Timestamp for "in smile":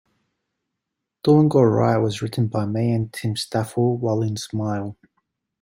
4.23-4.97